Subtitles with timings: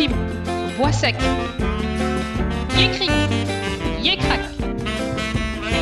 [0.00, 0.16] intime,
[0.76, 1.14] voix sec.
[2.78, 3.08] Yécri,
[4.02, 4.40] yécrac.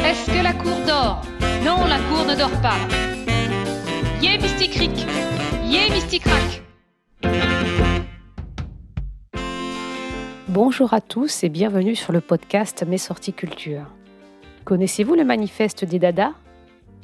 [0.05, 1.23] Est-ce que la cour dort?
[1.65, 2.77] Non, la cour ne dort pas.
[4.21, 5.07] Yé mysticric,
[5.65, 6.63] yé mysticrac.
[10.49, 13.85] Bonjour à tous et bienvenue sur le podcast Mes sorties culture.
[14.65, 16.33] Connaissez-vous le manifeste des Dada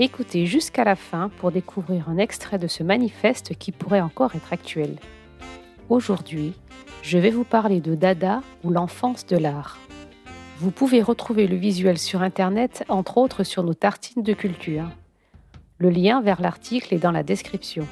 [0.00, 4.52] Écoutez jusqu'à la fin pour découvrir un extrait de ce manifeste qui pourrait encore être
[4.52, 4.96] actuel.
[5.90, 6.54] Aujourd'hui,
[7.02, 9.78] je vais vous parler de Dada ou l'enfance de l'art.
[10.58, 14.88] Vous pouvez retrouver le visuel sur Internet, entre autres sur nos tartines de culture.
[15.76, 17.86] Le lien vers l'article est dans la description.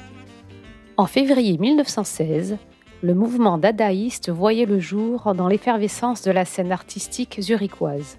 [0.97, 2.57] En février 1916,
[3.03, 8.17] le mouvement dadaïste voyait le jour dans l'effervescence de la scène artistique zurichoise.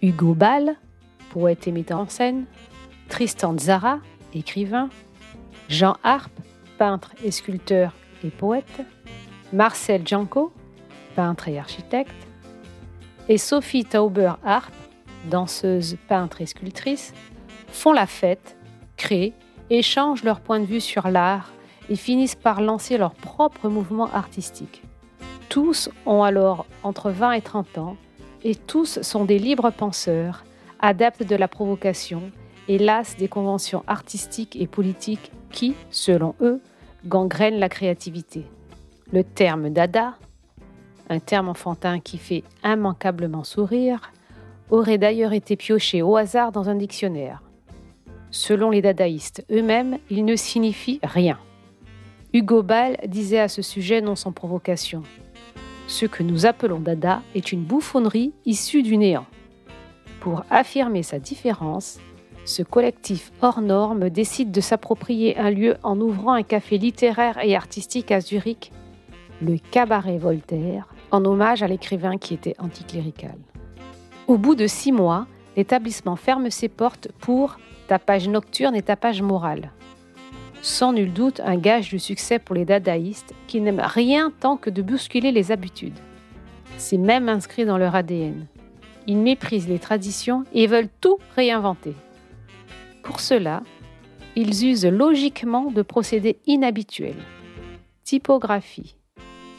[0.00, 0.76] Hugo Ball,
[1.32, 2.46] poète et metteur en scène,
[3.10, 3.98] Tristan Zara,
[4.32, 4.88] écrivain,
[5.68, 6.32] Jean Harpe,
[6.78, 7.92] peintre et sculpteur
[8.24, 8.82] et poète,
[9.52, 10.52] Marcel Janko,
[11.14, 12.26] peintre et architecte,
[13.28, 14.72] et Sophie Tauber Harp,
[15.30, 17.14] danseuse, peintre et sculptrice,
[17.68, 18.56] font la fête,
[18.96, 19.34] créent,
[19.70, 21.52] échangent leur point de vue sur l'art
[21.88, 24.82] et finissent par lancer leur propre mouvement artistique.
[25.48, 27.96] Tous ont alors entre 20 et 30 ans
[28.44, 30.44] et tous sont des libres penseurs,
[30.80, 32.30] adeptes de la provocation
[32.68, 36.60] et las des conventions artistiques et politiques qui, selon eux,
[37.06, 38.44] gangrènent la créativité.
[39.12, 40.14] Le terme dada,
[41.08, 44.12] un terme enfantin qui fait immanquablement sourire,
[44.70, 47.42] aurait d'ailleurs été pioché au hasard dans un dictionnaire.
[48.30, 51.38] Selon les dadaïstes eux-mêmes, il ne signifie rien.
[52.32, 55.02] Hugo Ball disait à ce sujet non sans provocation
[55.86, 59.26] Ce que nous appelons dada est une bouffonnerie issue du néant.
[60.20, 61.98] Pour affirmer sa différence,
[62.44, 67.54] ce collectif hors norme décide de s'approprier un lieu en ouvrant un café littéraire et
[67.54, 68.72] artistique à Zurich
[69.40, 73.36] le cabaret Voltaire, en hommage à l'écrivain qui était anticlérical.
[74.28, 75.26] Au bout de six mois,
[75.56, 77.58] l'établissement ferme ses portes pour
[77.88, 79.72] tapage nocturne et tapage moral.
[80.62, 84.70] Sans nul doute un gage du succès pour les dadaïstes qui n'aiment rien tant que
[84.70, 85.98] de bousculer les habitudes.
[86.78, 88.46] C'est même inscrit dans leur ADN.
[89.08, 91.94] Ils méprisent les traditions et veulent tout réinventer.
[93.02, 93.62] Pour cela,
[94.36, 97.22] ils usent logiquement de procédés inhabituels.
[98.04, 98.96] Typographie,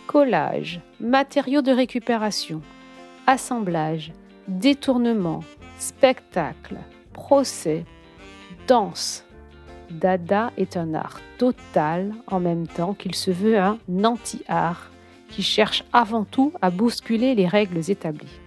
[0.08, 2.62] collage, matériaux de récupération,
[3.28, 4.12] assemblage,
[4.48, 5.44] détournement,
[5.78, 6.78] spectacle,
[7.14, 7.86] procès,
[8.68, 9.26] danse.
[9.92, 14.90] Dada est un art total en même temps qu'il se veut un anti-art
[15.30, 18.40] qui cherche avant tout à bousculer les règles établies.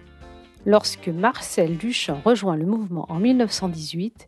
[0.65, 4.27] Lorsque Marcel Duchamp rejoint le mouvement en 1918,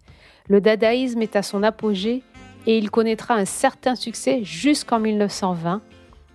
[0.50, 2.24] le dadaïsme est à son apogée
[2.66, 5.82] et il connaîtra un certain succès jusqu'en 1920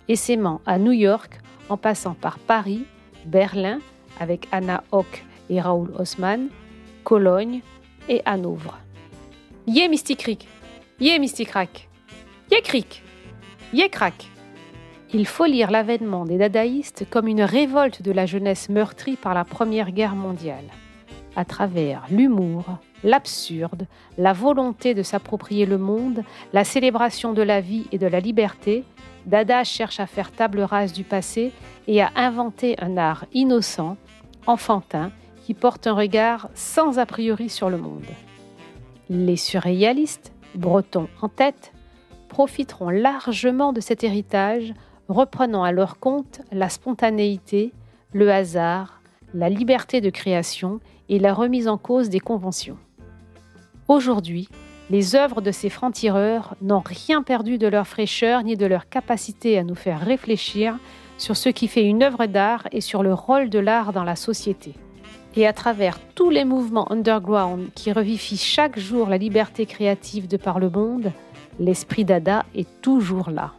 [0.07, 2.85] Essaiement à New York en passant par Paris,
[3.25, 3.79] Berlin
[4.19, 6.47] avec Anna Hock et Raoul Haussmann,
[7.03, 7.61] Cologne
[8.07, 8.77] et Hanovre.
[9.67, 10.47] Yé Mystic
[10.99, 11.51] Yé Mystic
[12.51, 13.03] Yé Cric
[13.73, 14.29] Yé Crac
[15.11, 19.43] Il faut lire l'avènement des dadaïstes comme une révolte de la jeunesse meurtrie par la
[19.43, 20.65] Première Guerre mondiale.
[21.35, 22.63] À travers l'humour,
[23.03, 23.87] l'absurde,
[24.17, 26.23] la volonté de s'approprier le monde,
[26.53, 28.85] la célébration de la vie et de la liberté,
[29.25, 31.51] Dada cherche à faire table rase du passé
[31.87, 33.97] et à inventer un art innocent,
[34.47, 35.11] enfantin,
[35.45, 38.05] qui porte un regard sans a priori sur le monde.
[39.09, 41.73] Les surréalistes, bretons en tête,
[42.29, 44.73] profiteront largement de cet héritage,
[45.09, 47.73] reprenant à leur compte la spontanéité,
[48.13, 49.01] le hasard,
[49.33, 50.79] la liberté de création
[51.09, 52.77] et la remise en cause des conventions.
[53.87, 54.49] Aujourd'hui,
[54.89, 59.57] les œuvres de ces francs-tireurs n'ont rien perdu de leur fraîcheur ni de leur capacité
[59.57, 60.77] à nous faire réfléchir
[61.17, 64.15] sur ce qui fait une œuvre d'art et sur le rôle de l'art dans la
[64.15, 64.73] société.
[65.35, 70.37] Et à travers tous les mouvements underground qui revivifient chaque jour la liberté créative de
[70.37, 71.11] par le monde,
[71.59, 73.53] l'esprit Dada est toujours là.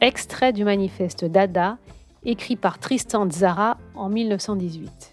[0.00, 1.78] Extrait du manifeste Dada,
[2.24, 5.11] écrit par Tristan Zara en 1918.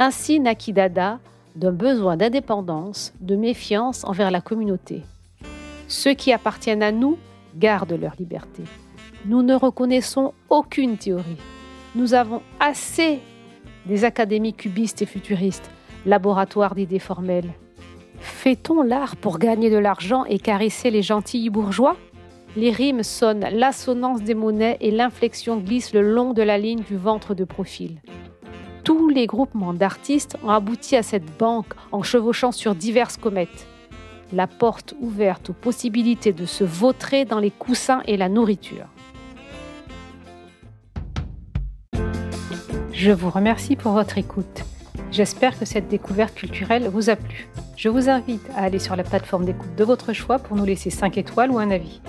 [0.00, 1.18] Ainsi naquit Dada,
[1.56, 5.02] d'un besoin d'indépendance, de méfiance envers la communauté.
[5.88, 7.18] Ceux qui appartiennent à nous
[7.56, 8.62] gardent leur liberté.
[9.26, 11.38] Nous ne reconnaissons aucune théorie.
[11.96, 13.18] Nous avons assez
[13.86, 15.68] des académies cubistes et futuristes,
[16.06, 17.50] laboratoires d'idées formelles.
[18.20, 21.96] Fait-on l'art pour gagner de l'argent et caresser les gentils bourgeois?
[22.56, 26.96] Les rimes sonnent l'assonance des monnaies et l'inflexion glisse le long de la ligne du
[26.96, 28.00] ventre de profil
[28.88, 33.66] tous les groupements d'artistes ont abouti à cette banque en chevauchant sur diverses comètes.
[34.32, 38.86] La porte ouverte aux possibilités de se vautrer dans les coussins et la nourriture.
[42.94, 44.64] Je vous remercie pour votre écoute.
[45.12, 47.46] J'espère que cette découverte culturelle vous a plu.
[47.76, 50.88] Je vous invite à aller sur la plateforme d'écoute de votre choix pour nous laisser
[50.88, 52.00] 5 étoiles ou un avis.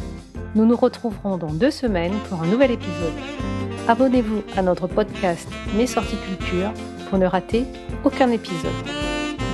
[0.56, 3.59] Nous nous retrouverons dans deux semaines pour un nouvel épisode.
[3.88, 6.72] Abonnez-vous à notre podcast Mes sorties culture
[7.10, 7.66] pour ne rater
[8.04, 8.72] aucun épisode.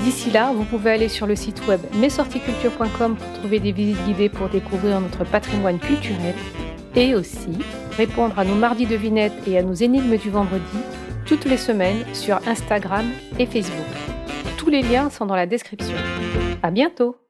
[0.03, 4.29] D'ici là, vous pouvez aller sur le site web mesorticulture.com pour trouver des visites guidées
[4.29, 6.35] pour découvrir notre patrimoine culturel
[6.95, 7.57] et aussi
[7.97, 10.77] répondre à nos mardis devinettes et à nos énigmes du vendredi
[11.25, 13.05] toutes les semaines sur Instagram
[13.39, 13.85] et Facebook.
[14.57, 15.97] Tous les liens sont dans la description.
[16.61, 17.24] À bientôt!